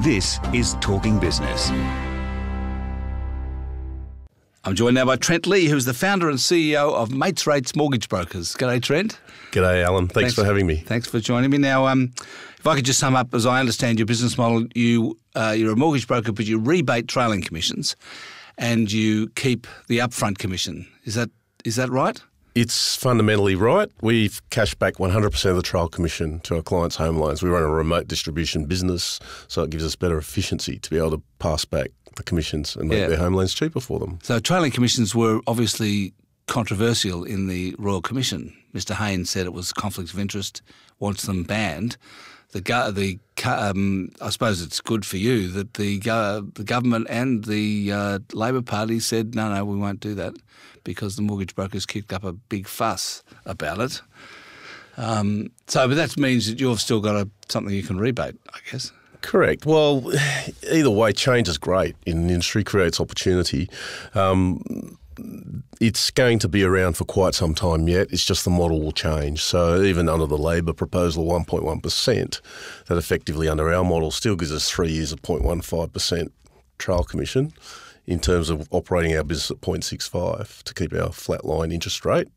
This 0.00 0.40
is 0.54 0.74
Talking 0.80 1.20
Business. 1.20 1.70
I'm 4.64 4.74
joined 4.74 4.94
now 4.94 5.04
by 5.04 5.16
Trent 5.16 5.46
Lee, 5.46 5.66
who's 5.66 5.84
the 5.84 5.92
founder 5.92 6.30
and 6.30 6.38
CEO 6.38 6.94
of 6.94 7.12
Mates 7.12 7.46
Rates 7.46 7.76
Mortgage 7.76 8.08
Brokers. 8.08 8.54
G'day, 8.54 8.82
Trent. 8.82 9.20
G'day, 9.50 9.84
Alan. 9.84 10.08
Thanks, 10.08 10.14
Thanks. 10.14 10.34
for 10.34 10.44
having 10.46 10.66
me. 10.66 10.76
Thanks 10.76 11.06
for 11.08 11.20
joining 11.20 11.50
me. 11.50 11.58
Now, 11.58 11.86
um, 11.88 12.10
if 12.58 12.66
I 12.66 12.74
could 12.74 12.86
just 12.86 13.00
sum 13.00 13.14
up, 13.14 13.34
as 13.34 13.44
I 13.44 13.60
understand 13.60 13.98
your 13.98 14.06
business 14.06 14.38
model, 14.38 14.66
you 14.74 15.18
uh, 15.36 15.54
you're 15.56 15.72
a 15.72 15.76
mortgage 15.76 16.06
broker, 16.06 16.32
but 16.32 16.46
you 16.46 16.58
rebate 16.58 17.06
trailing 17.06 17.42
commissions, 17.42 17.94
and 18.56 18.90
you 18.90 19.28
keep 19.30 19.66
the 19.88 19.98
upfront 19.98 20.38
commission. 20.38 20.88
Is 21.04 21.16
that 21.16 21.28
is 21.66 21.76
that 21.76 21.90
right? 21.90 22.18
It's 22.54 22.96
fundamentally 22.96 23.54
right. 23.54 23.88
We've 24.02 24.40
cashed 24.50 24.78
back 24.78 24.94
100% 24.96 25.44
of 25.50 25.56
the 25.56 25.62
trail 25.62 25.88
commission 25.88 26.40
to 26.40 26.56
our 26.56 26.62
clients' 26.62 26.96
home 26.96 27.16
loans. 27.16 27.42
We 27.42 27.48
run 27.48 27.62
a 27.62 27.68
remote 27.68 28.08
distribution 28.08 28.66
business, 28.66 29.18
so 29.48 29.62
it 29.62 29.70
gives 29.70 29.84
us 29.84 29.96
better 29.96 30.18
efficiency 30.18 30.78
to 30.78 30.90
be 30.90 30.98
able 30.98 31.12
to 31.12 31.22
pass 31.38 31.64
back 31.64 31.88
the 32.16 32.22
commissions 32.22 32.76
and 32.76 32.90
make 32.90 32.98
Yeah. 32.98 33.06
their 33.08 33.16
home 33.18 33.32
loans 33.34 33.54
cheaper 33.54 33.80
for 33.80 33.98
them. 33.98 34.18
So 34.22 34.38
trailing 34.38 34.70
commissions 34.70 35.14
were 35.14 35.40
obviously 35.46 36.12
controversial 36.46 37.24
in 37.24 37.46
the 37.46 37.74
Royal 37.78 38.02
Commission. 38.02 38.52
Mr. 38.74 38.94
Haynes 38.96 39.30
said 39.30 39.46
it 39.46 39.54
was 39.54 39.72
conflict 39.72 40.12
of 40.12 40.18
interest, 40.18 40.60
wants 40.98 41.22
them 41.22 41.44
banned. 41.44 41.96
The 42.50 42.60
the 42.60 43.18
um, 43.46 44.10
I 44.20 44.30
suppose 44.30 44.62
it's 44.62 44.80
good 44.80 45.04
for 45.04 45.16
you 45.16 45.48
that 45.48 45.74
the 45.74 45.98
the 45.98 46.64
government 46.64 47.06
and 47.10 47.44
the 47.44 47.92
uh, 47.92 48.18
Labor 48.32 48.62
Party 48.62 49.00
said 49.00 49.34
no, 49.34 49.52
no, 49.52 49.64
we 49.64 49.76
won't 49.76 50.00
do 50.00 50.14
that 50.14 50.34
because 50.84 51.16
the 51.16 51.22
mortgage 51.22 51.54
brokers 51.54 51.86
kicked 51.86 52.12
up 52.12 52.24
a 52.24 52.32
big 52.32 52.66
fuss 52.66 53.22
about 53.44 53.78
it. 53.80 54.02
Um, 54.96 55.50
so, 55.66 55.88
but 55.88 55.94
that 55.94 56.16
means 56.18 56.48
that 56.48 56.60
you've 56.60 56.80
still 56.80 57.00
got 57.00 57.16
a, 57.16 57.28
something 57.48 57.74
you 57.74 57.82
can 57.82 57.98
rebate, 57.98 58.34
I 58.52 58.58
guess. 58.70 58.92
Correct. 59.22 59.64
Well, 59.64 60.12
either 60.72 60.90
way, 60.90 61.12
change 61.12 61.48
is 61.48 61.58
great 61.58 61.96
in 62.04 62.26
the 62.26 62.34
industry, 62.34 62.64
creates 62.64 63.00
opportunity. 63.00 63.70
Um, 64.14 64.98
it's 65.80 66.10
going 66.10 66.38
to 66.40 66.48
be 66.48 66.62
around 66.62 66.96
for 66.96 67.04
quite 67.04 67.34
some 67.34 67.54
time 67.54 67.88
yet. 67.88 68.08
It's 68.10 68.24
just 68.24 68.44
the 68.44 68.50
model 68.50 68.80
will 68.80 68.92
change. 68.92 69.42
So 69.42 69.82
even 69.82 70.08
under 70.08 70.26
the 70.26 70.38
Labor 70.38 70.72
proposal, 70.72 71.26
1.1%, 71.26 72.40
that 72.86 72.98
effectively 72.98 73.48
under 73.48 73.72
our 73.72 73.84
model 73.84 74.10
still 74.10 74.36
gives 74.36 74.52
us 74.52 74.70
three 74.70 74.92
years 74.92 75.12
of 75.12 75.22
0.15% 75.22 76.30
trail 76.78 77.04
commission 77.04 77.52
in 78.06 78.18
terms 78.18 78.50
of 78.50 78.68
operating 78.72 79.16
our 79.16 79.22
business 79.22 79.50
at 79.50 79.60
0.65 79.60 80.62
to 80.64 80.74
keep 80.74 80.92
our 80.92 81.12
flat 81.12 81.44
line 81.44 81.70
interest 81.70 82.04
rate 82.04 82.28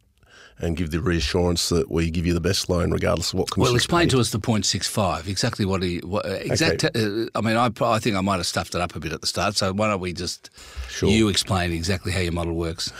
and 0.59 0.77
give 0.77 0.91
the 0.91 1.01
reassurance 1.01 1.69
that 1.69 1.91
we 1.91 2.09
give 2.09 2.25
you 2.25 2.33
the 2.33 2.41
best 2.41 2.69
loan 2.69 2.91
regardless 2.91 3.33
of 3.33 3.39
what 3.39 3.51
commission. 3.51 3.71
Well, 3.71 3.75
explain 3.75 4.09
to 4.09 4.19
us 4.19 4.31
the 4.31 4.39
0.65, 4.39 5.27
exactly 5.27 5.65
what 5.65 5.83
he, 5.83 5.99
what, 5.99 6.25
uh, 6.25 6.29
exact, 6.29 6.83
uh, 6.83 7.25
I 7.35 7.41
mean, 7.41 7.57
I, 7.57 7.69
I 7.81 7.99
think 7.99 8.15
I 8.15 8.21
might 8.21 8.37
have 8.37 8.45
stuffed 8.45 8.75
it 8.75 8.81
up 8.81 8.95
a 8.95 8.99
bit 8.99 9.11
at 9.11 9.21
the 9.21 9.27
start, 9.27 9.55
so 9.55 9.73
why 9.73 9.89
don't 9.89 9.99
we 9.99 10.13
just, 10.13 10.49
Sure. 10.89 11.09
you 11.09 11.27
explain 11.27 11.71
exactly 11.71 12.11
how 12.11 12.21
your 12.21 12.31
model 12.31 12.53
works. 12.53 12.91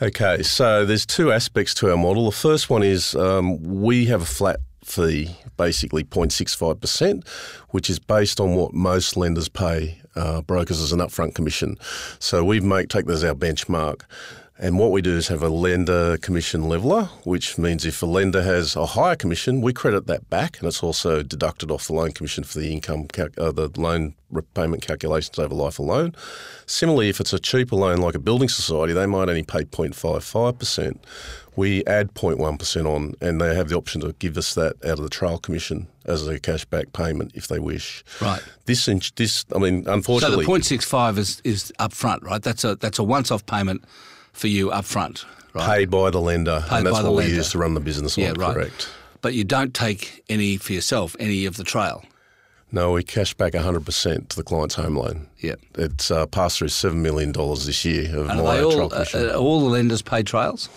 Okay, 0.00 0.42
so 0.42 0.86
there's 0.86 1.04
two 1.04 1.32
aspects 1.32 1.74
to 1.74 1.90
our 1.90 1.96
model. 1.96 2.26
The 2.26 2.36
first 2.36 2.70
one 2.70 2.82
is 2.82 3.14
um, 3.16 3.60
we 3.80 4.06
have 4.06 4.22
a 4.22 4.26
flat 4.26 4.60
fee, 4.84 5.36
basically 5.56 6.04
0.65%, 6.04 7.26
which 7.70 7.90
is 7.90 7.98
based 7.98 8.40
on 8.40 8.54
what 8.54 8.72
most 8.72 9.16
lenders 9.16 9.48
pay 9.48 10.00
uh, 10.16 10.40
brokers 10.42 10.80
as 10.80 10.92
an 10.92 11.00
upfront 11.00 11.34
commission. 11.34 11.76
So 12.18 12.44
we 12.44 12.60
make 12.60 12.88
take 12.88 13.06
that 13.06 13.12
as 13.12 13.24
our 13.24 13.34
benchmark. 13.34 14.02
And 14.60 14.76
what 14.76 14.90
we 14.90 15.02
do 15.02 15.16
is 15.16 15.28
have 15.28 15.42
a 15.42 15.48
lender 15.48 16.16
commission 16.16 16.68
leveler, 16.68 17.04
which 17.22 17.58
means 17.58 17.84
if 17.84 18.02
a 18.02 18.06
lender 18.06 18.42
has 18.42 18.74
a 18.74 18.86
higher 18.86 19.14
commission, 19.14 19.60
we 19.60 19.72
credit 19.72 20.08
that 20.08 20.28
back, 20.30 20.58
and 20.58 20.66
it's 20.66 20.82
also 20.82 21.22
deducted 21.22 21.70
off 21.70 21.86
the 21.86 21.92
loan 21.92 22.10
commission 22.10 22.42
for 22.42 22.58
the 22.58 22.72
income, 22.72 23.06
cal- 23.06 23.28
uh, 23.38 23.52
the 23.52 23.70
loan 23.76 24.14
repayment 24.32 24.82
calculations 24.82 25.38
over 25.38 25.54
life 25.54 25.78
of 25.78 25.86
loan. 25.86 26.12
Similarly, 26.66 27.08
if 27.08 27.20
it's 27.20 27.32
a 27.32 27.38
cheaper 27.38 27.76
loan 27.76 27.98
like 27.98 28.16
a 28.16 28.18
building 28.18 28.48
society, 28.48 28.92
they 28.92 29.06
might 29.06 29.28
only 29.28 29.44
pay 29.44 29.62
0.55%. 29.62 30.98
We 31.54 31.84
add 31.86 32.14
0.1% 32.14 32.86
on, 32.86 33.14
and 33.20 33.40
they 33.40 33.54
have 33.54 33.68
the 33.68 33.76
option 33.76 34.00
to 34.00 34.12
give 34.14 34.36
us 34.36 34.54
that 34.54 34.74
out 34.84 34.98
of 34.98 35.02
the 35.02 35.08
trail 35.08 35.38
commission 35.38 35.86
as 36.04 36.26
a 36.26 36.40
cashback 36.40 36.92
payment 36.92 37.30
if 37.34 37.46
they 37.46 37.60
wish. 37.60 38.02
Right. 38.20 38.42
This, 38.66 38.86
this, 39.14 39.44
I 39.54 39.58
mean, 39.58 39.84
So 39.84 39.92
unfortunately, 39.92 40.44
the 40.44 40.50
0.65 40.50 41.18
is, 41.18 41.40
is 41.44 41.72
upfront, 41.78 42.22
right? 42.22 42.42
That's 42.42 42.64
a, 42.64 42.74
that's 42.74 42.98
a 42.98 43.04
once-off 43.04 43.46
payment 43.46 43.84
for 44.38 44.46
you 44.48 44.68
upfront, 44.70 45.24
right? 45.54 45.66
paid 45.66 45.90
by 45.90 46.10
the 46.10 46.20
lender, 46.20 46.62
Paid 46.68 46.78
and 46.78 46.86
that's 46.86 46.96
by 46.96 47.02
the 47.02 47.10
what 47.10 47.16
we 47.18 47.22
lender. 47.24 47.36
use 47.36 47.50
to 47.52 47.58
run 47.58 47.74
the 47.74 47.80
business 47.80 48.16
Yeah, 48.16 48.32
right. 48.36 48.54
Correct. 48.54 48.88
But 49.20 49.34
you 49.34 49.44
don't 49.44 49.74
take 49.74 50.22
any 50.28 50.56
for 50.56 50.72
yourself, 50.72 51.16
any 51.18 51.44
of 51.46 51.56
the 51.56 51.64
trail. 51.64 52.04
No, 52.70 52.92
we 52.92 53.02
cash 53.02 53.32
back 53.34 53.54
100% 53.54 54.28
to 54.28 54.36
the 54.36 54.42
client's 54.42 54.74
home 54.76 54.94
loan. 54.96 55.26
Yeah. 55.38 55.54
It's 55.74 56.10
uh, 56.10 56.26
passed 56.26 56.58
through 56.58 56.68
$7 56.68 56.94
million 56.96 57.32
this 57.32 57.84
year 57.84 58.04
of 58.16 58.28
And 58.28 58.38
my 58.44 58.60
all, 58.62 58.92
uh, 58.94 59.32
all 59.34 59.60
the 59.60 59.70
lenders 59.70 60.02
pay 60.02 60.22
trails? 60.22 60.68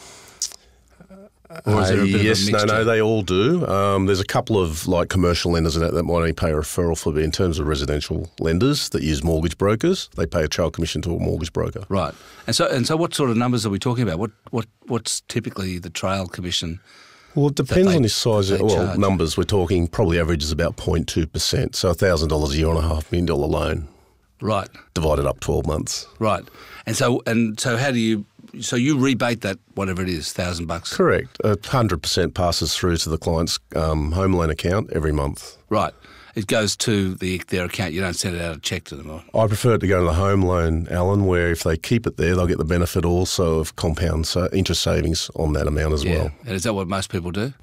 Or 0.99 1.05
is 1.05 1.07
there 1.09 1.17
a 1.17 1.40
Uh, 1.65 2.03
yes, 2.05 2.47
of 2.47 2.53
no, 2.53 2.63
no, 2.65 2.83
they 2.83 3.01
all 3.01 3.21
do. 3.21 3.65
Um, 3.67 4.05
there's 4.05 4.19
a 4.19 4.25
couple 4.25 4.57
of 4.61 4.87
like 4.87 5.09
commercial 5.09 5.51
lenders 5.51 5.75
that, 5.75 5.93
that 5.93 6.03
might 6.03 6.13
only 6.15 6.33
pay 6.33 6.51
a 6.51 6.55
referral 6.55 6.97
fee. 6.97 7.23
In 7.23 7.31
terms 7.31 7.59
of 7.59 7.67
residential 7.67 8.29
lenders 8.39 8.89
that 8.89 9.03
use 9.03 9.23
mortgage 9.23 9.57
brokers, 9.57 10.09
they 10.15 10.25
pay 10.25 10.43
a 10.43 10.47
trail 10.47 10.71
commission 10.71 11.01
to 11.03 11.15
a 11.15 11.19
mortgage 11.19 11.51
broker. 11.53 11.83
Right. 11.89 12.13
And 12.47 12.55
so, 12.55 12.67
and 12.67 12.87
so 12.87 12.95
what 12.95 13.13
sort 13.13 13.29
of 13.29 13.37
numbers 13.37 13.65
are 13.65 13.69
we 13.69 13.79
talking 13.79 14.03
about? 14.03 14.19
What, 14.19 14.31
what, 14.51 14.65
what's 14.87 15.21
typically 15.21 15.77
the 15.79 15.89
trail 15.89 16.27
commission? 16.27 16.79
Well, 17.35 17.47
it 17.47 17.55
depends 17.55 17.87
they- 17.87 17.95
on 17.95 18.03
your 18.03 18.09
size. 18.09 18.49
they 18.49 18.57
Well, 18.61 18.75
charge. 18.75 18.97
numbers 18.97 19.37
we're 19.37 19.43
talking 19.43 19.87
probably 19.87 20.19
averages 20.19 20.51
about 20.51 20.77
0.2%. 20.77 21.75
So 21.75 21.91
$1,000 21.93 22.51
a 22.53 22.57
year 22.57 22.67
on 22.67 22.77
a 22.77 22.81
half 22.81 23.11
million 23.11 23.25
dollar 23.25 23.47
loan 23.47 23.87
Right. 24.41 24.69
divided 24.93 25.25
up 25.25 25.39
12 25.39 25.65
months. 25.67 26.07
Right. 26.19 26.43
And 26.85 26.97
so 26.97 27.21
and 27.25 27.59
so 27.59 27.77
how 27.77 27.91
do 27.91 27.99
you 27.99 28.25
so 28.59 28.75
you 28.75 28.97
rebate 28.97 29.41
that 29.41 29.59
whatever 29.75 30.01
it 30.01 30.09
is, 30.09 30.33
thousand 30.33 30.65
bucks. 30.65 30.93
Correct. 30.93 31.37
A 31.43 31.55
100% 31.55 32.33
passes 32.33 32.75
through 32.75 32.97
to 32.97 33.09
the 33.09 33.17
client's 33.17 33.59
um, 33.75 34.11
home 34.11 34.33
loan 34.33 34.49
account 34.49 34.91
every 34.91 35.13
month. 35.13 35.57
Right. 35.69 35.93
It 36.33 36.47
goes 36.47 36.77
to 36.77 37.15
the 37.15 37.41
their 37.49 37.65
account. 37.65 37.93
You 37.93 37.99
don't 37.99 38.13
send 38.13 38.37
it 38.37 38.41
out 38.41 38.55
a 38.55 38.59
check 38.59 38.85
to 38.85 38.95
them. 38.95 39.09
Or, 39.09 39.43
I 39.43 39.47
prefer 39.47 39.75
it 39.75 39.79
to 39.79 39.87
go 39.87 39.99
to 39.99 40.05
the 40.05 40.13
home 40.13 40.43
loan, 40.43 40.87
Alan, 40.89 41.25
where 41.25 41.51
if 41.51 41.63
they 41.63 41.75
keep 41.75 42.07
it 42.07 42.15
there, 42.15 42.35
they'll 42.35 42.47
get 42.47 42.57
the 42.57 42.63
benefit 42.63 43.03
also 43.03 43.59
of 43.59 43.75
compound 43.75 44.33
interest 44.53 44.81
savings 44.81 45.29
on 45.35 45.53
that 45.53 45.67
amount 45.67 45.93
as 45.93 46.05
yeah. 46.05 46.15
well. 46.15 46.31
And 46.45 46.51
is 46.51 46.63
that 46.63 46.73
what 46.73 46.87
most 46.87 47.09
people 47.09 47.31
do? 47.31 47.53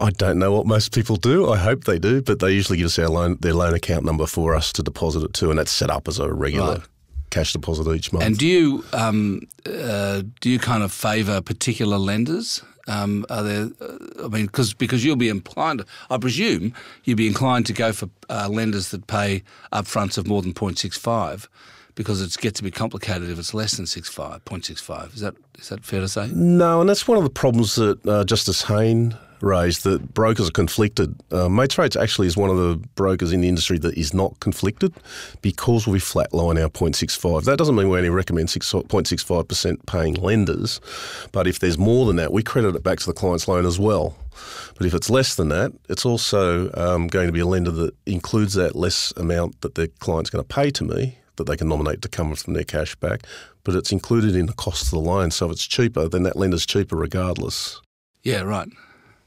I 0.00 0.10
don't 0.10 0.38
know 0.38 0.52
what 0.52 0.66
most 0.66 0.92
people 0.94 1.16
do. 1.16 1.50
I 1.50 1.56
hope 1.58 1.84
they 1.84 1.98
do, 1.98 2.22
but 2.22 2.38
they 2.40 2.52
usually 2.52 2.78
give 2.78 2.86
us 2.86 2.98
our 2.98 3.08
loan, 3.08 3.36
their 3.40 3.54
loan 3.54 3.74
account 3.74 4.04
number 4.04 4.26
for 4.26 4.54
us 4.54 4.72
to 4.74 4.82
deposit 4.82 5.22
it 5.24 5.32
to, 5.34 5.50
and 5.50 5.58
that's 5.58 5.72
set 5.72 5.90
up 5.90 6.08
as 6.08 6.18
a 6.18 6.32
regular 6.32 6.74
Right. 6.74 6.82
cash 7.30 7.52
deposit 7.52 7.90
each 7.92 8.12
month. 8.12 8.24
And 8.24 8.38
do 8.38 8.46
you 8.46 8.84
um, 8.92 9.42
uh, 9.66 10.22
do 10.40 10.50
you 10.50 10.58
kind 10.58 10.82
of 10.82 10.92
favour 10.92 11.40
particular 11.40 11.98
lenders? 11.98 12.62
Um, 12.86 13.26
are 13.28 13.42
there? 13.42 13.68
Uh, 13.80 14.24
I 14.24 14.28
mean, 14.28 14.46
because 14.46 14.72
because 14.72 15.04
you'll 15.04 15.16
be 15.16 15.28
inclined. 15.28 15.84
I 16.08 16.16
presume 16.18 16.72
you'd 17.04 17.18
be 17.18 17.26
inclined 17.26 17.66
to 17.66 17.72
go 17.74 17.92
for 17.92 18.08
uh, 18.30 18.48
lenders 18.50 18.90
that 18.92 19.06
pay 19.06 19.42
upfronts 19.72 20.16
of 20.16 20.26
more 20.26 20.40
than 20.40 20.54
0.65 20.54 21.48
because 21.94 22.22
it 22.22 22.34
gets 22.40 22.58
to 22.58 22.62
be 22.64 22.70
complicated 22.70 23.28
if 23.28 23.38
it's 23.38 23.52
less 23.52 23.76
than 23.76 23.84
65, 23.84 24.42
0.65. 24.44 25.14
Is 25.14 25.20
that 25.20 25.34
is 25.58 25.68
that 25.68 25.84
fair 25.84 26.00
to 26.00 26.08
say? 26.08 26.30
No, 26.32 26.80
and 26.80 26.88
that's 26.88 27.06
one 27.06 27.18
of 27.18 27.24
the 27.24 27.30
problems 27.30 27.74
that 27.74 28.06
uh, 28.06 28.24
Justice 28.24 28.62
Hayne 28.62 29.14
raised 29.40 29.84
that 29.84 30.14
brokers 30.14 30.48
are 30.48 30.52
conflicted. 30.52 31.14
Uh, 31.30 31.48
Mates 31.48 31.96
actually 31.96 32.26
is 32.26 32.36
one 32.36 32.50
of 32.50 32.56
the 32.56 32.76
brokers 32.94 33.32
in 33.32 33.40
the 33.40 33.48
industry 33.48 33.78
that 33.78 33.96
is 33.96 34.12
not 34.12 34.38
conflicted 34.40 34.94
because 35.42 35.86
we 35.86 35.98
flatline 35.98 36.60
our 36.62 36.68
0.65. 36.68 37.44
That 37.44 37.58
doesn't 37.58 37.74
mean 37.74 37.88
we 37.88 37.96
only 37.96 38.10
recommend 38.10 38.50
6, 38.50 38.72
0.65% 38.72 39.86
paying 39.86 40.14
lenders, 40.14 40.80
but 41.32 41.46
if 41.46 41.58
there's 41.58 41.78
more 41.78 42.06
than 42.06 42.16
that, 42.16 42.32
we 42.32 42.42
credit 42.42 42.74
it 42.74 42.82
back 42.82 42.98
to 43.00 43.06
the 43.06 43.14
client's 43.14 43.48
loan 43.48 43.66
as 43.66 43.78
well. 43.78 44.16
But 44.76 44.86
if 44.86 44.94
it's 44.94 45.10
less 45.10 45.34
than 45.34 45.48
that, 45.48 45.72
it's 45.88 46.06
also 46.06 46.70
um, 46.74 47.08
going 47.08 47.26
to 47.26 47.32
be 47.32 47.40
a 47.40 47.46
lender 47.46 47.72
that 47.72 47.94
includes 48.06 48.54
that 48.54 48.76
less 48.76 49.12
amount 49.16 49.60
that 49.62 49.74
the 49.74 49.88
client's 49.98 50.30
going 50.30 50.44
to 50.44 50.48
pay 50.54 50.70
to 50.70 50.84
me 50.84 51.18
that 51.38 51.44
they 51.44 51.56
can 51.56 51.68
nominate 51.68 52.02
to 52.02 52.08
come 52.08 52.34
from 52.34 52.54
their 52.54 52.64
cash 52.64 52.94
back, 52.96 53.24
but 53.64 53.74
it's 53.74 53.92
included 53.92 54.36
in 54.36 54.46
the 54.46 54.52
cost 54.52 54.84
of 54.84 54.90
the 54.90 54.98
loan. 54.98 55.30
So 55.30 55.46
if 55.46 55.52
it's 55.52 55.66
cheaper, 55.66 56.08
then 56.08 56.24
that 56.24 56.36
lender's 56.36 56.66
cheaper 56.66 56.96
regardless. 56.96 57.80
Yeah, 58.22 58.42
right. 58.42 58.68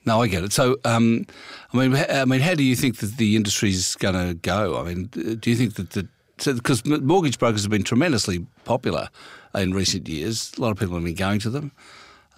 No, 0.05 0.21
I 0.21 0.27
get 0.27 0.43
it. 0.43 0.51
So, 0.51 0.77
um, 0.83 1.25
I 1.73 1.77
mean, 1.77 1.95
I 1.95 2.25
mean, 2.25 2.41
how 2.41 2.55
do 2.55 2.63
you 2.63 2.75
think 2.75 2.97
that 2.97 3.17
the 3.17 3.35
industry's 3.35 3.95
going 3.95 4.15
to 4.15 4.33
go? 4.33 4.79
I 4.79 4.83
mean, 4.83 5.05
do 5.05 5.49
you 5.49 5.55
think 5.55 5.75
that 5.75 5.91
the 5.91 6.07
because 6.43 6.83
mortgage 6.85 7.37
brokers 7.37 7.61
have 7.61 7.69
been 7.69 7.83
tremendously 7.83 8.45
popular 8.65 9.09
in 9.53 9.73
recent 9.73 10.07
years, 10.07 10.51
a 10.57 10.61
lot 10.61 10.71
of 10.71 10.79
people 10.79 10.95
have 10.95 11.03
been 11.03 11.13
going 11.13 11.39
to 11.39 11.51
them, 11.51 11.71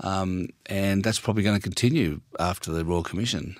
um, 0.01 0.50
and 0.65 1.04
that's 1.04 1.19
probably 1.19 1.44
going 1.44 1.56
to 1.56 1.62
continue 1.62 2.19
after 2.39 2.71
the 2.71 2.83
Royal 2.83 3.04
Commission. 3.04 3.56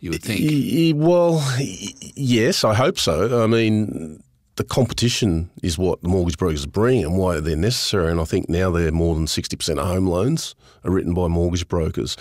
You 0.00 0.10
would 0.10 0.22
think. 0.22 0.96
Well, 0.96 1.42
yes, 1.58 2.64
I 2.64 2.74
hope 2.74 2.98
so. 2.98 3.42
I 3.42 3.46
mean, 3.46 4.22
the 4.56 4.64
competition 4.64 5.50
is 5.62 5.78
what 5.78 6.02
the 6.02 6.08
mortgage 6.08 6.36
brokers 6.36 6.66
bring 6.66 7.02
and 7.02 7.16
why 7.16 7.40
they're 7.40 7.56
necessary. 7.56 8.10
And 8.10 8.20
I 8.20 8.24
think 8.24 8.48
now 8.48 8.70
they're 8.70 8.92
more 8.92 9.14
than 9.14 9.26
60% 9.26 9.78
of 9.78 9.86
home 9.86 10.06
loans 10.06 10.54
are 10.84 10.90
written 10.90 11.14
by 11.14 11.28
mortgage 11.28 11.68
brokers. 11.68 12.16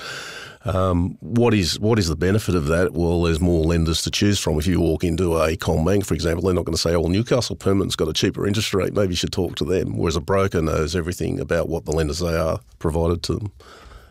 Um, 0.66 1.18
what 1.22 1.54
is 1.54 1.80
what 1.80 2.00
is 2.00 2.10
the 2.10 2.16
benefit 2.18 2.54
of 2.54 2.66
that? 2.68 2.92
Well, 2.92 3.24
there's 3.24 3.40
more 3.40 3.64
lenders 3.64 4.02
to 4.02 4.12
choose 4.12 4.40
from. 4.40 4.58
If 4.60 4.68
you 4.68 4.82
walk 4.82 5.04
into 5.06 5.38
a 5.38 5.56
CommBank, 5.56 6.06
for 6.06 6.14
example, 6.14 6.44
they're 6.44 6.54
not 6.54 6.66
going 6.66 6.76
to 6.76 6.82
say, 6.82 6.94
"Oh, 6.96 7.08
Newcastle 7.08 7.56
Permanent's 7.56 7.96
got 7.96 8.10
a 8.10 8.14
cheaper 8.14 8.46
interest 8.46 8.74
rate. 8.74 8.94
Maybe 8.94 9.14
you 9.14 9.16
should 9.16 9.32
talk 9.32 9.56
to 9.56 9.66
them." 9.66 9.98
Whereas 9.98 10.18
a 10.18 10.22
broker 10.22 10.62
knows 10.62 10.96
everything 10.96 11.40
about 11.40 11.70
what 11.70 11.86
the 11.86 11.92
lenders 11.92 12.20
they 12.20 12.36
are 12.36 12.60
provided 12.78 13.24
to 13.24 13.36
them 13.36 13.52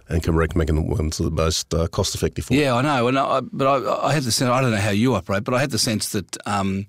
and 0.09 0.23
can 0.23 0.35
recommend 0.35 0.71
the 0.71 0.81
ones 0.81 1.19
that 1.19 1.27
are 1.27 1.31
most 1.31 1.75
uh, 1.75 1.87
cost 1.89 2.15
effective 2.15 2.47
for. 2.47 2.55
Yeah, 2.55 2.75
I 2.75 2.83
know, 2.83 3.09
and 3.09 3.19
I, 3.19 3.41
but 3.41 3.67
I, 3.67 4.07
I 4.09 4.15
had 4.15 4.23
the 4.23 4.33
sense. 4.33 4.51
I 4.51 4.61
don't 4.63 4.71
know 4.71 4.79
how 4.79 4.91
you 4.91 5.15
operate, 5.15 5.45
but 5.45 5.53
I 5.53 5.61
had 5.61 5.71
the 5.71 5.79
sense 5.79 6.13
that 6.13 6.37
um, 6.47 6.87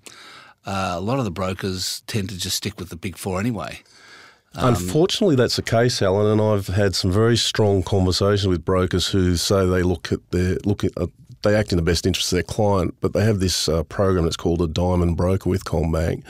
uh, 0.65 0.93
a 0.95 1.01
lot 1.01 1.19
of 1.19 1.25
the 1.25 1.31
brokers 1.31 2.01
tend 2.07 2.29
to 2.29 2.37
just 2.37 2.55
stick 2.55 2.79
with 2.79 2.89
the 2.89 2.95
big 2.95 3.17
four 3.17 3.39
anyway. 3.39 3.81
Um, 4.55 4.73
Unfortunately, 4.75 5.35
that's 5.35 5.55
the 5.57 5.61
case, 5.61 6.01
Alan, 6.01 6.25
and 6.25 6.41
I've 6.41 6.67
had 6.67 6.95
some 6.95 7.11
very 7.11 7.37
strong 7.37 7.83
conversations 7.83 8.47
with 8.47 8.65
brokers 8.65 9.07
who 9.07 9.35
say 9.35 9.65
they 9.65 9.83
look 9.83 10.11
at 10.11 10.19
their 10.31 10.57
look 10.65 10.83
at. 10.83 10.91
Uh, 10.97 11.07
they 11.41 11.55
act 11.55 11.71
in 11.71 11.77
the 11.77 11.83
best 11.83 12.05
interest 12.05 12.33
of 12.33 12.35
their 12.35 12.43
client, 12.43 12.95
but 12.99 13.13
they 13.13 13.23
have 13.23 13.39
this 13.39 13.69
uh, 13.69 13.83
program 13.83 14.25
that's 14.25 14.35
called 14.35 14.61
a 14.61 14.67
diamond 14.67 15.15
broker 15.15 15.49
with 15.49 15.63
CommBank. 15.63 16.23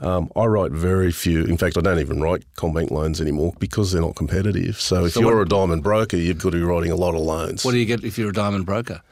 Um, 0.00 0.30
I 0.36 0.44
write 0.44 0.70
very 0.70 1.10
few. 1.10 1.44
In 1.44 1.56
fact, 1.56 1.76
I 1.76 1.80
don't 1.80 1.98
even 1.98 2.20
write 2.20 2.44
CommBank 2.54 2.92
loans 2.92 3.20
anymore 3.20 3.54
because 3.58 3.90
they're 3.90 4.02
not 4.02 4.14
competitive. 4.14 4.80
So 4.80 5.04
if 5.04 5.16
you're 5.16 5.36
what, 5.36 5.42
a 5.42 5.48
diamond 5.48 5.82
broker, 5.82 6.16
you've 6.16 6.38
got 6.38 6.50
to 6.50 6.58
be 6.58 6.62
writing 6.62 6.92
a 6.92 6.96
lot 6.96 7.16
of 7.16 7.22
loans. 7.22 7.64
What 7.64 7.72
do 7.72 7.78
you 7.78 7.86
get 7.86 8.04
if 8.04 8.18
you're 8.18 8.30
a 8.30 8.32
diamond 8.32 8.66
broker? 8.66 9.02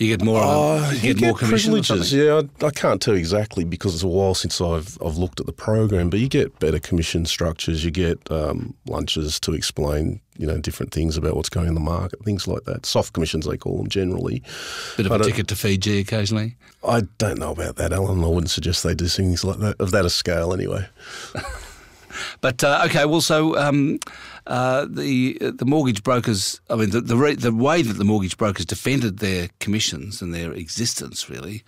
You 0.00 0.16
get 0.16 0.24
more. 0.24 0.40
Uh, 0.42 0.92
you, 0.92 1.08
you, 1.08 1.14
get, 1.14 1.26
more 1.26 1.36
privileges. 1.36 2.10
Yeah, 2.10 2.40
I, 2.62 2.66
I, 2.66 2.70
can't 2.70 3.02
tell 3.02 3.14
exactly 3.14 3.64
because 3.64 3.92
it's 3.92 4.02
a 4.02 4.08
while 4.08 4.34
since 4.34 4.58
I've 4.58 4.96
I've 5.04 5.18
looked 5.18 5.40
at 5.40 5.46
the 5.46 5.52
program. 5.52 6.08
But 6.08 6.20
you 6.20 6.28
get 6.28 6.58
better 6.58 6.78
commission 6.78 7.26
structures. 7.26 7.84
You 7.84 7.90
get 7.90 8.18
um, 8.30 8.72
lunches 8.86 9.38
to 9.40 9.52
explain 9.52 10.22
you 10.38 10.46
know 10.46 10.56
different 10.56 10.94
things 10.94 11.18
about 11.18 11.36
what's 11.36 11.50
going 11.50 11.66
on 11.66 11.68
in 11.68 11.74
the 11.74 11.80
market, 11.80 12.24
things 12.24 12.48
like 12.48 12.64
that. 12.64 12.86
Soft 12.86 13.12
commissions 13.12 13.44
they 13.44 13.58
call 13.58 13.76
them 13.76 13.88
generally. 13.88 14.42
Bit 14.96 15.04
of 15.04 15.10
but 15.10 15.20
a 15.20 15.24
ticket 15.24 15.48
to 15.48 15.54
Fiji 15.54 15.98
occasionally. 15.98 16.56
I 16.82 17.02
don't 17.18 17.38
know 17.38 17.50
about 17.50 17.76
that, 17.76 17.92
Alan. 17.92 18.24
I 18.24 18.28
wouldn't 18.28 18.48
suggest 18.48 18.82
they 18.84 18.94
do 18.94 19.06
things 19.06 19.44
like 19.44 19.58
that 19.58 19.78
of 19.78 19.90
that 19.90 20.06
a 20.06 20.10
scale 20.10 20.54
anyway. 20.54 20.88
but 22.40 22.62
uh, 22.64 22.82
okay, 22.86 23.04
well, 23.04 23.20
so. 23.20 23.56
Um, 23.58 23.98
uh, 24.46 24.86
the 24.88 25.38
the 25.38 25.66
mortgage 25.66 26.02
brokers. 26.02 26.60
I 26.70 26.76
mean, 26.76 26.90
the 26.90 27.02
the, 27.02 27.16
re, 27.16 27.34
the 27.34 27.54
way 27.54 27.82
that 27.82 27.98
the 27.98 28.04
mortgage 28.04 28.36
brokers 28.36 28.66
defended 28.66 29.18
their 29.18 29.48
commissions 29.60 30.22
and 30.22 30.34
their 30.34 30.52
existence 30.52 31.28
really 31.28 31.62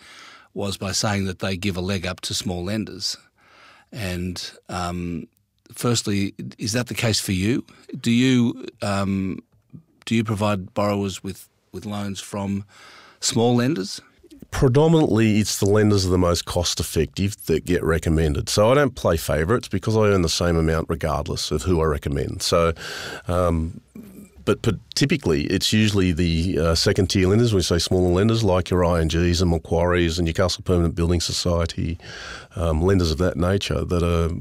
was 0.55 0.77
by 0.79 0.93
saying 0.93 1.27
that 1.27 1.39
they 1.39 1.57
give 1.57 1.77
a 1.77 1.81
leg 1.81 2.07
up 2.07 2.21
to 2.23 2.35
small 2.35 2.65
lenders. 2.65 3.17
And 3.93 4.51
um, 4.69 5.29
firstly, 5.73 6.35
is 6.59 6.73
that 6.73 6.89
the 6.89 6.95
case 6.95 7.21
for 7.21 7.33
you? 7.33 7.65
Do 8.01 8.11
you 8.11 8.67
um, 8.81 9.39
do 10.05 10.15
you 10.15 10.25
provide 10.25 10.75
borrowers 10.75 11.23
with, 11.23 11.49
with 11.73 11.87
loans 11.87 12.21
from 12.21 12.65
small 13.21 13.57
lenders? 13.57 14.01
Predominantly 14.53 15.39
it's 15.39 15.59
the 15.59 15.67
lenders 15.67 16.07
are 16.07 16.11
the 16.11 16.19
most 16.19 16.45
cost 16.45 16.79
effective 16.79 17.47
that 17.47 17.65
get 17.65 17.83
recommended. 17.83 18.49
So 18.49 18.71
I 18.71 18.75
don't 18.75 18.95
play 18.95 19.17
favourites 19.17 19.67
because 19.67 19.97
I 19.97 20.03
earn 20.03 20.23
the 20.23 20.29
same 20.29 20.57
amount 20.57 20.87
regardless 20.89 21.51
of 21.51 21.63
who 21.63 21.81
I 21.81 21.87
recommend. 21.87 22.43
So, 22.43 22.73
um, 23.27 23.81
but, 24.45 24.63
but, 24.63 24.77
typically 24.95 25.45
it's 25.45 25.73
usually 25.73 26.13
the 26.13 26.59
uh, 26.59 26.75
second 26.75 27.09
tier 27.09 27.29
lenders, 27.29 27.55
we 27.55 27.63
say 27.63 27.79
smaller 27.79 28.13
lenders 28.13 28.45
like 28.45 28.71
your 28.71 28.83
INGs 28.83 29.41
and 29.41 29.51
Macquarie's 29.51 30.19
and 30.19 30.27
Newcastle 30.27 30.63
Permanent 30.63 30.95
Building 30.95 31.21
Society, 31.21 31.99
um, 32.55 32.83
lenders 32.83 33.11
of 33.11 33.19
that 33.19 33.37
nature 33.37 33.85
that 33.85 34.03
are 34.03 34.35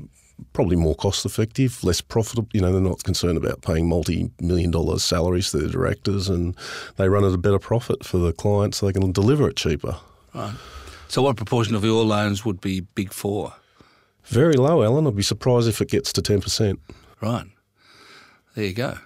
probably 0.53 0.75
more 0.75 0.95
cost 0.95 1.25
effective, 1.25 1.83
less 1.83 2.01
profitable. 2.01 2.49
You 2.53 2.61
know, 2.61 2.71
they're 2.71 2.81
not 2.81 3.03
concerned 3.03 3.37
about 3.37 3.61
paying 3.61 3.87
multi 3.87 4.31
million 4.39 4.71
dollar 4.71 4.99
salaries 4.99 5.51
to 5.51 5.57
their 5.57 5.69
directors 5.69 6.29
and 6.29 6.55
they 6.97 7.09
run 7.09 7.23
at 7.23 7.33
a 7.33 7.37
better 7.37 7.59
profit 7.59 8.03
for 8.03 8.17
the 8.17 8.33
client 8.33 8.75
so 8.75 8.85
they 8.85 8.93
can 8.93 9.11
deliver 9.11 9.47
it 9.49 9.55
cheaper. 9.55 9.97
Right. 10.33 10.53
So, 11.07 11.21
what 11.21 11.35
proportion 11.35 11.75
of 11.75 11.83
your 11.83 12.05
loans 12.05 12.45
would 12.45 12.61
be 12.61 12.81
big 12.81 13.11
four? 13.11 13.53
Very 14.25 14.53
low, 14.53 14.83
Alan. 14.83 15.07
I'd 15.07 15.15
be 15.15 15.23
surprised 15.23 15.67
if 15.67 15.81
it 15.81 15.89
gets 15.89 16.13
to 16.13 16.21
10%. 16.21 16.77
Right. 17.19 17.45
There 18.55 18.65
you 18.65 18.73
go. 18.73 18.97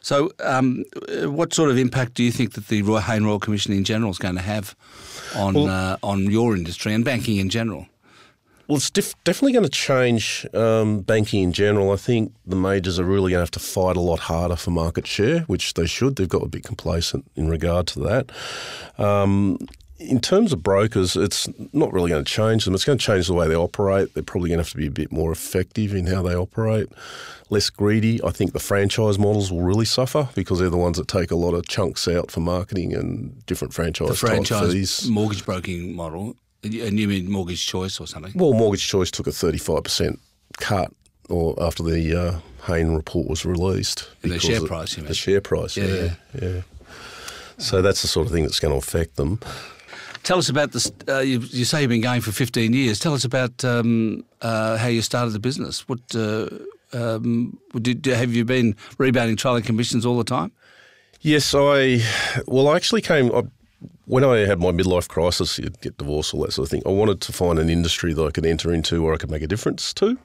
So, 0.00 0.32
um, 0.40 0.84
what 1.22 1.54
sort 1.54 1.70
of 1.70 1.78
impact 1.78 2.12
do 2.12 2.22
you 2.22 2.30
think 2.30 2.52
that 2.52 2.68
the 2.68 2.82
Roy 2.82 2.98
Hayne 2.98 3.24
Royal 3.24 3.38
Commission 3.38 3.72
in 3.72 3.84
general 3.84 4.10
is 4.10 4.18
going 4.18 4.34
to 4.34 4.42
have 4.42 4.76
on 5.34 5.54
well, 5.54 5.68
uh, 5.68 5.96
on 6.02 6.30
your 6.30 6.54
industry 6.54 6.92
and 6.92 7.06
banking 7.06 7.38
in 7.38 7.48
general? 7.48 7.86
Well, 8.68 8.76
it's 8.76 8.90
def- 8.90 9.14
definitely 9.24 9.52
going 9.52 9.64
to 9.64 9.70
change 9.70 10.46
um, 10.54 11.00
banking 11.00 11.42
in 11.42 11.52
general. 11.52 11.90
I 11.92 11.96
think 11.96 12.34
the 12.46 12.56
majors 12.56 12.98
are 12.98 13.04
really 13.04 13.30
going 13.30 13.38
to 13.38 13.42
have 13.42 13.50
to 13.52 13.60
fight 13.60 13.96
a 13.96 14.00
lot 14.00 14.20
harder 14.20 14.56
for 14.56 14.70
market 14.70 15.06
share, 15.06 15.40
which 15.40 15.74
they 15.74 15.86
should. 15.86 16.16
They've 16.16 16.28
got 16.28 16.42
a 16.42 16.48
bit 16.48 16.64
complacent 16.64 17.30
in 17.36 17.48
regard 17.48 17.86
to 17.88 18.00
that. 18.00 18.30
Um, 18.98 19.58
in 19.98 20.20
terms 20.20 20.52
of 20.52 20.62
brokers, 20.62 21.16
it's 21.16 21.48
not 21.72 21.92
really 21.92 22.10
going 22.10 22.24
to 22.24 22.30
change 22.30 22.64
them. 22.64 22.74
It's 22.74 22.84
going 22.84 22.98
to 22.98 23.04
change 23.04 23.26
the 23.26 23.34
way 23.34 23.48
they 23.48 23.54
operate. 23.54 24.14
They're 24.14 24.22
probably 24.22 24.48
going 24.48 24.58
to 24.58 24.64
have 24.64 24.70
to 24.70 24.76
be 24.76 24.86
a 24.86 24.90
bit 24.90 25.12
more 25.12 25.30
effective 25.30 25.94
in 25.94 26.06
how 26.06 26.22
they 26.22 26.34
operate, 26.34 26.88
less 27.50 27.70
greedy. 27.70 28.22
I 28.24 28.30
think 28.30 28.52
the 28.52 28.58
franchise 28.58 29.18
models 29.18 29.52
will 29.52 29.62
really 29.62 29.84
suffer 29.84 30.28
because 30.34 30.58
they're 30.58 30.70
the 30.70 30.76
ones 30.76 30.98
that 30.98 31.06
take 31.06 31.30
a 31.30 31.36
lot 31.36 31.54
of 31.54 31.68
chunks 31.68 32.08
out 32.08 32.30
for 32.30 32.40
marketing 32.40 32.92
and 32.92 33.44
different 33.46 33.72
franchise 33.72 34.08
the 34.08 34.14
franchise 34.14 34.72
fees. 34.72 35.08
mortgage 35.08 35.44
broking 35.44 35.94
model 35.94 36.36
and 36.64 36.98
you 36.98 37.08
mean 37.08 37.30
Mortgage 37.30 37.66
Choice 37.66 38.00
or 38.00 38.06
something? 38.06 38.32
Well, 38.34 38.52
Mortgage 38.52 38.86
Choice 38.86 39.10
took 39.10 39.26
a 39.26 39.30
35% 39.30 40.18
cut 40.58 40.92
or 41.28 41.54
after 41.62 41.82
the 41.82 42.20
uh, 42.20 42.40
Hayne 42.66 42.90
report 42.92 43.28
was 43.28 43.44
released. 43.44 44.10
the 44.22 44.38
share 44.38 44.60
price, 44.62 44.96
you 44.96 45.02
mean? 45.02 45.08
The 45.08 45.14
share 45.14 45.40
price, 45.40 45.76
yeah, 45.76 45.86
yeah, 45.86 46.10
yeah. 46.40 46.60
So 47.58 47.82
that's 47.82 48.02
the 48.02 48.08
sort 48.08 48.26
of 48.26 48.32
thing 48.32 48.42
that's 48.42 48.60
going 48.60 48.72
to 48.72 48.78
affect 48.78 49.16
them. 49.16 49.40
Tell 50.24 50.38
us 50.38 50.48
about 50.48 50.72
this. 50.72 50.90
Uh, 51.06 51.18
you, 51.18 51.40
you, 51.40 51.64
say 51.64 51.82
you've 51.82 51.90
been 51.90 52.00
going 52.00 52.20
for 52.20 52.32
15 52.32 52.72
years. 52.72 52.98
Tell 52.98 53.12
us 53.12 53.24
about 53.24 53.64
um, 53.64 54.24
uh, 54.40 54.78
how 54.78 54.88
you 54.88 55.02
started 55.02 55.30
the 55.30 55.38
business. 55.38 55.86
What 55.86 56.00
uh, 56.14 56.48
um, 56.92 57.58
did, 57.74 58.04
have 58.06 58.34
you 58.34 58.44
been 58.44 58.74
rebounding 58.98 59.36
trial 59.36 59.56
and 59.56 59.64
commissions 59.64 60.06
all 60.06 60.16
the 60.16 60.24
time? 60.24 60.50
Yes, 61.20 61.54
I. 61.54 62.00
Well, 62.46 62.68
I 62.68 62.76
actually 62.76 63.00
came. 63.00 63.34
I 63.34 63.44
when 64.06 64.22
I 64.24 64.38
had 64.38 64.60
my 64.60 64.70
midlife 64.70 65.08
crisis, 65.08 65.58
you'd 65.58 65.80
get 65.80 65.96
divorced, 65.96 66.34
all 66.34 66.42
that 66.42 66.52
sort 66.52 66.66
of 66.66 66.70
thing, 66.70 66.82
I 66.84 66.90
wanted 66.90 67.20
to 67.22 67.32
find 67.32 67.58
an 67.58 67.70
industry 67.70 68.12
that 68.12 68.22
I 68.22 68.30
could 68.30 68.44
enter 68.44 68.72
into 68.72 69.02
where 69.02 69.14
I 69.14 69.16
could 69.16 69.30
make 69.30 69.42
a 69.42 69.46
difference 69.46 69.94
to, 69.94 70.18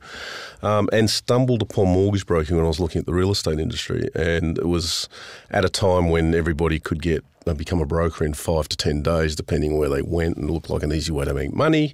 um, 0.62 0.90
and 0.92 1.10
stumbled 1.10 1.62
upon 1.62 1.88
mortgage 1.88 2.26
broking 2.26 2.58
when 2.58 2.66
I 2.66 2.68
was 2.68 2.80
looking 2.80 3.00
at 3.00 3.06
the 3.06 3.14
real 3.14 3.32
estate 3.32 3.60
industry. 3.60 4.10
And 4.14 4.58
it 4.58 4.68
was 4.68 5.08
at 5.50 5.64
a 5.64 5.70
time 5.70 6.10
when 6.10 6.36
everybody 6.36 6.80
could 6.80 7.02
get 7.02 7.24
uh, 7.50 7.54
become 7.54 7.82
a 7.82 7.86
broker 7.86 8.24
in 8.24 8.34
five 8.34 8.70
to 8.70 8.78
ten 8.78 9.02
days, 9.02 9.36
depending 9.36 9.78
where 9.78 9.90
they 9.90 10.02
went, 10.02 10.38
and 10.38 10.50
looked 10.50 10.70
like 10.70 10.84
an 10.84 10.94
easy 10.94 11.12
way 11.12 11.26
to 11.26 11.34
make 11.34 11.54
money. 11.54 11.94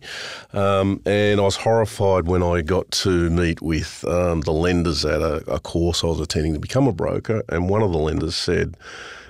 Um, 0.54 1.02
and 1.06 1.40
I 1.40 1.44
was 1.44 1.56
horrified 1.56 2.28
when 2.28 2.44
I 2.44 2.62
got 2.62 2.92
to 2.92 3.30
meet 3.30 3.62
with 3.62 4.04
um, 4.06 4.42
the 4.42 4.52
lenders 4.52 5.06
at 5.06 5.22
a, 5.22 5.36
a 5.52 5.60
course 5.60 6.04
I 6.04 6.08
was 6.08 6.20
attending 6.20 6.54
to 6.54 6.60
become 6.60 6.88
a 6.88 6.94
broker, 6.94 7.44
and 7.50 7.70
one 7.70 7.82
of 7.82 7.92
the 7.92 7.98
lenders 7.98 8.36
said 8.36 8.76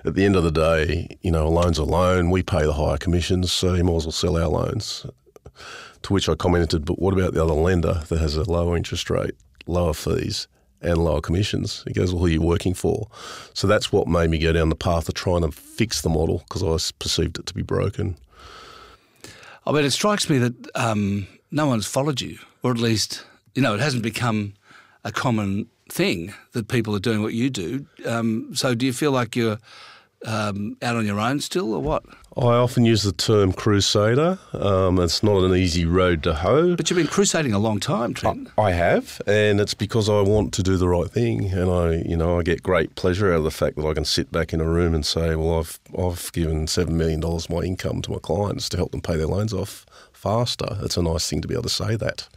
at 0.03 0.15
the 0.15 0.25
end 0.25 0.35
of 0.35 0.43
the 0.43 0.51
day, 0.51 1.17
you 1.21 1.31
know, 1.31 1.47
a 1.47 1.49
loan's 1.49 1.77
a 1.77 1.83
loan. 1.83 2.29
We 2.29 2.43
pay 2.43 2.63
the 2.63 2.73
higher 2.73 2.97
commissions, 2.97 3.51
so 3.51 3.73
you 3.73 3.83
might 3.83 3.95
as 3.95 4.05
well 4.05 4.11
sell 4.11 4.37
our 4.37 4.47
loans. 4.47 5.05
To 6.03 6.13
which 6.13 6.29
I 6.29 6.35
commented, 6.35 6.85
but 6.85 6.99
what 6.99 7.15
about 7.15 7.33
the 7.33 7.43
other 7.43 7.53
lender 7.53 8.03
that 8.09 8.19
has 8.19 8.35
a 8.35 8.43
lower 8.43 8.77
interest 8.77 9.09
rate, 9.09 9.33
lower 9.65 9.93
fees, 9.93 10.47
and 10.85 11.03
lower 11.03 11.21
commissions? 11.21 11.83
He 11.87 11.93
goes, 11.93 12.13
well, 12.13 12.21
who 12.21 12.27
are 12.27 12.29
you 12.29 12.41
working 12.41 12.73
for? 12.73 13.07
So 13.53 13.67
that's 13.67 13.91
what 13.91 14.07
made 14.07 14.29
me 14.29 14.37
go 14.37 14.51
down 14.51 14.69
the 14.69 14.75
path 14.75 15.07
of 15.09 15.15
trying 15.15 15.41
to 15.41 15.51
fix 15.51 16.01
the 16.01 16.09
model 16.09 16.43
because 16.47 16.63
I 16.63 16.93
perceived 16.99 17.39
it 17.39 17.45
to 17.47 17.53
be 17.53 17.61
broken. 17.61 18.17
I 19.67 19.71
mean, 19.71 19.85
it 19.85 19.91
strikes 19.91 20.29
me 20.29 20.37
that 20.37 20.53
um, 20.75 21.27
no 21.51 21.67
one's 21.67 21.87
followed 21.87 22.21
you, 22.21 22.37
or 22.61 22.71
at 22.71 22.77
least, 22.77 23.25
you 23.55 23.61
know, 23.61 23.73
it 23.73 23.79
hasn't 23.79 24.03
become 24.03 24.53
a 25.03 25.11
common 25.11 25.67
thing 25.89 26.33
that 26.53 26.67
people 26.67 26.95
are 26.95 26.99
doing 26.99 27.21
what 27.21 27.33
you 27.33 27.49
do. 27.49 27.85
Um, 28.05 28.55
so 28.55 28.75
do 28.75 28.85
you 28.85 28.93
feel 28.93 29.11
like 29.11 29.35
you're 29.35 29.57
um, 30.25 30.77
out 30.81 30.95
on 30.95 31.05
your 31.05 31.19
own 31.19 31.39
still, 31.39 31.73
or 31.73 31.81
what? 31.81 32.03
I 32.37 32.55
often 32.55 32.83
use 32.83 33.03
the 33.03 33.13
term 33.13 33.53
crusader. 33.53 34.37
Um, 34.51 34.99
it's 34.99 35.23
not 35.23 35.43
an 35.43 35.55
easy 35.55 35.85
road 35.85 36.23
to 36.23 36.33
hoe. 36.33 36.75
But 36.75 36.89
you've 36.89 36.97
been 36.97 37.07
crusading 37.07 37.53
a 37.53 37.59
long 37.59 37.79
time, 37.79 38.13
Trent. 38.13 38.49
I, 38.57 38.63
I, 38.63 38.71
have, 38.71 39.21
and 39.25 39.61
it's 39.61 39.73
because 39.73 40.09
I 40.09 40.19
want 40.21 40.53
to 40.55 40.63
do 40.63 40.75
the 40.75 40.89
right 40.89 41.09
thing, 41.09 41.45
and 41.51 41.71
I, 41.71 41.95
you 42.07 42.17
know, 42.17 42.37
I 42.37 42.43
get 42.43 42.61
great 42.61 42.95
pleasure 42.95 43.31
out 43.31 43.37
of 43.37 43.43
the 43.45 43.51
fact 43.51 43.77
that 43.77 43.85
I 43.85 43.93
can 43.93 44.03
sit 44.03 44.31
back 44.31 44.51
in 44.51 44.59
a 44.59 44.67
room 44.67 44.93
and 44.93 45.05
say, 45.05 45.35
"Well, 45.35 45.59
I've 45.59 45.79
I've 45.97 46.31
given 46.33 46.67
seven 46.67 46.97
million 46.97 47.21
dollars 47.21 47.45
of 47.45 47.51
my 47.51 47.61
income 47.61 48.01
to 48.01 48.11
my 48.11 48.19
clients 48.19 48.67
to 48.69 48.77
help 48.77 48.91
them 48.91 49.01
pay 49.01 49.15
their 49.15 49.27
loans 49.27 49.53
off 49.53 49.85
faster." 50.11 50.77
It's 50.81 50.97
a 50.97 51.01
nice 51.01 51.29
thing 51.29 51.41
to 51.41 51.47
be 51.47 51.53
able 51.53 51.63
to 51.63 51.69
say 51.69 51.95
that. 51.95 52.27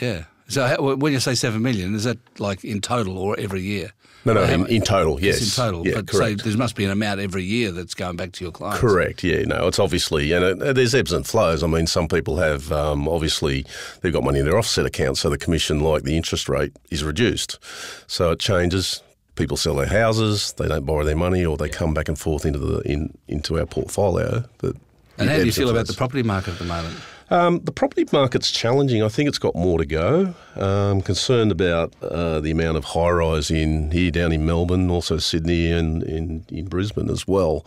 Yeah. 0.00 0.24
So 0.48 0.96
when 0.96 1.12
you 1.12 1.20
say 1.20 1.34
seven 1.34 1.62
million, 1.62 1.94
is 1.94 2.04
that 2.04 2.18
like 2.40 2.64
in 2.64 2.80
total 2.80 3.18
or 3.18 3.38
every 3.38 3.60
year? 3.60 3.92
No, 4.24 4.32
no, 4.32 4.42
in, 4.42 4.66
in, 4.66 4.82
total, 4.82 5.20
yes. 5.20 5.36
It's 5.36 5.56
in 5.56 5.64
total, 5.64 5.86
yeah, 5.86 5.94
but 5.94 6.08
correct. 6.08 6.40
so 6.40 6.48
there 6.48 6.58
must 6.58 6.74
be 6.74 6.84
an 6.84 6.90
amount 6.90 7.20
every 7.20 7.44
year 7.44 7.70
that's 7.70 7.94
going 7.94 8.16
back 8.16 8.32
to 8.32 8.44
your 8.44 8.52
clients. 8.52 8.80
Correct. 8.80 9.22
Yeah. 9.22 9.42
No, 9.44 9.68
it's 9.68 9.78
obviously, 9.78 10.32
and 10.32 10.44
it, 10.44 10.74
there's 10.74 10.94
ebbs 10.94 11.12
and 11.12 11.26
flows. 11.26 11.62
I 11.62 11.66
mean, 11.66 11.86
some 11.86 12.08
people 12.08 12.36
have 12.36 12.72
um, 12.72 13.08
obviously 13.08 13.64
they've 14.00 14.12
got 14.12 14.24
money 14.24 14.40
in 14.40 14.44
their 14.44 14.58
offset 14.58 14.84
account, 14.84 15.18
so 15.18 15.30
the 15.30 15.38
commission, 15.38 15.80
like 15.80 16.02
the 16.02 16.16
interest 16.16 16.48
rate, 16.48 16.72
is 16.90 17.04
reduced. 17.04 17.58
So 18.06 18.32
it 18.32 18.40
changes 18.40 19.02
people 19.38 19.56
sell 19.56 19.76
their 19.76 19.86
houses, 19.86 20.52
they 20.54 20.68
don't 20.68 20.84
borrow 20.84 21.04
their 21.04 21.16
money, 21.16 21.46
or 21.46 21.56
they 21.56 21.68
come 21.68 21.94
back 21.94 22.08
and 22.08 22.18
forth 22.18 22.44
into 22.44 22.58
the 22.58 22.80
in, 22.80 23.16
into 23.28 23.58
our 23.58 23.66
portfolio. 23.66 24.44
But 24.58 24.76
And 25.16 25.30
how 25.30 25.36
do 25.36 25.46
you 25.46 25.52
feel 25.52 25.70
about 25.70 25.86
the 25.86 25.94
property 25.94 26.22
market 26.22 26.52
at 26.52 26.58
the 26.58 26.64
moment? 26.64 26.96
Um, 27.30 27.60
the 27.64 27.72
property 27.72 28.06
market's 28.10 28.50
challenging. 28.50 29.02
I 29.02 29.08
think 29.08 29.28
it's 29.28 29.38
got 29.38 29.54
more 29.54 29.76
to 29.78 29.84
go. 29.84 30.34
Um, 30.56 31.02
concerned 31.02 31.52
about 31.52 31.92
uh, 32.02 32.40
the 32.40 32.50
amount 32.50 32.78
of 32.78 32.84
high 32.84 33.10
rise 33.10 33.50
in 33.50 33.90
here 33.90 34.10
down 34.10 34.32
in 34.32 34.46
Melbourne, 34.46 34.90
also 34.90 35.18
Sydney 35.18 35.70
and 35.70 36.02
in, 36.02 36.46
in 36.48 36.68
Brisbane 36.68 37.10
as 37.10 37.28
well. 37.28 37.66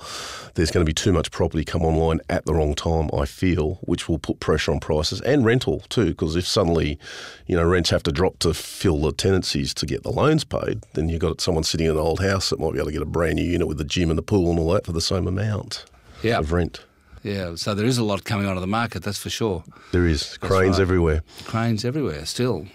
There's 0.56 0.72
going 0.72 0.84
to 0.84 0.90
be 0.90 0.94
too 0.96 1.14
much 1.14 1.30
property 1.30 1.64
come 1.64 1.84
online 1.84 2.22
at 2.28 2.46
the 2.46 2.56
wrong 2.56 2.74
time, 2.74 3.12
I 3.14 3.26
feel, 3.26 3.76
which 3.84 4.10
will 4.10 4.18
put 4.18 4.40
pressure 4.40 4.72
on 4.72 4.80
prices 4.80 5.22
and 5.22 5.46
rental 5.46 5.82
too. 5.90 6.06
Because 6.08 6.36
if 6.36 6.48
suddenly, 6.48 6.98
you 7.46 7.56
know, 7.56 7.64
rents 7.64 7.92
have 7.92 8.02
to 8.04 8.12
drop 8.12 8.40
to 8.40 8.56
fill 8.56 9.00
the 9.02 9.12
tenancies 9.12 9.76
to 9.76 9.86
get 9.86 10.02
the 10.02 10.12
loans 10.12 10.44
paid, 10.44 10.82
then 10.94 11.08
you've 11.08 11.22
got 11.22 11.40
someone 11.40 11.64
sitting 11.64 11.86
in 11.86 11.92
an 11.94 11.98
old 12.00 12.20
house 12.20 12.50
that 12.50 12.60
might 12.60 12.72
be 12.74 12.80
able 12.80 12.88
to 12.88 12.94
get 12.94 13.02
a 13.04 13.06
brand 13.06 13.36
new 13.36 13.44
unit 13.46 13.68
with 13.68 13.78
the 13.78 13.84
gym 13.86 14.10
and 14.10 14.18
the 14.18 14.24
pool 14.24 14.50
and 14.50 14.58
all 14.58 14.72
that 14.74 14.88
for 14.88 14.92
the 14.92 15.02
same 15.02 15.28
amount 15.28 15.86
Yeah. 16.24 16.40
of 16.40 16.52
rent. 16.52 16.82
Yeah, 17.24 17.56
so 17.56 17.76
there 17.76 17.86
is 17.86 17.98
a 17.98 18.04
lot 18.04 18.24
coming 18.24 18.48
onto 18.48 18.62
the 18.62 18.68
market, 18.68 19.04
that's 19.04 19.18
for 19.18 19.30
sure. 19.30 19.64
There 19.92 20.08
is 20.08 20.38
cranes 20.38 20.78
right. 20.78 20.82
everywhere. 20.82 21.22
Cranes 21.46 21.86
everywhere 21.86 22.26
still. 22.26 22.68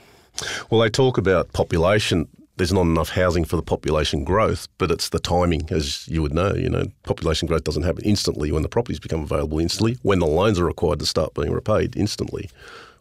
Well, 0.70 0.80
they 0.80 0.90
talk 0.90 1.18
about 1.18 1.52
population. 1.52 2.28
There's 2.56 2.72
not 2.72 2.82
enough 2.82 3.10
housing 3.10 3.44
for 3.44 3.56
the 3.56 3.62
population 3.62 4.24
growth, 4.24 4.68
but 4.78 4.90
it's 4.90 5.08
the 5.08 5.18
timing, 5.18 5.68
as 5.70 6.06
you 6.08 6.22
would 6.22 6.32
know. 6.32 6.54
You 6.54 6.70
know, 6.70 6.84
population 7.02 7.48
growth 7.48 7.64
doesn't 7.64 7.82
happen 7.82 8.04
instantly 8.04 8.52
when 8.52 8.62
the 8.62 8.68
properties 8.68 9.00
become 9.00 9.22
available 9.22 9.58
instantly. 9.58 9.98
When 10.02 10.20
the 10.20 10.26
loans 10.26 10.58
are 10.58 10.64
required 10.64 11.00
to 11.00 11.06
start 11.06 11.34
being 11.34 11.52
repaid 11.52 11.96
instantly, 11.96 12.48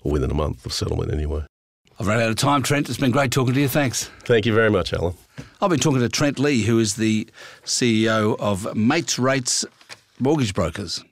or 0.03 0.11
within 0.11 0.31
a 0.31 0.35
month 0.35 0.65
of 0.65 0.73
settlement, 0.73 1.13
anyway. 1.13 1.45
I've 1.97 2.07
run 2.07 2.19
out 2.19 2.29
of 2.29 2.35
time, 2.35 2.61
Trent. 2.61 2.89
It's 2.89 2.97
been 2.97 3.11
great 3.11 3.31
talking 3.31 3.53
to 3.53 3.61
you. 3.61 3.69
Thanks. 3.69 4.09
Thank 4.23 4.45
you 4.45 4.53
very 4.53 4.69
much, 4.69 4.91
Alan. 4.91 5.13
I've 5.61 5.69
been 5.69 5.79
talking 5.79 6.01
to 6.01 6.09
Trent 6.09 6.39
Lee, 6.39 6.63
who 6.63 6.79
is 6.79 6.95
the 6.95 7.25
CEO 7.63 8.37
of 8.37 8.75
Mates 8.75 9.17
Rates 9.17 9.63
Mortgage 10.19 10.53
Brokers. 10.53 11.05